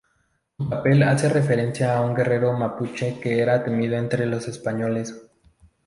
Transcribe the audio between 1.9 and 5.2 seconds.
a un guerrero mapuche que era temido entre los españoles.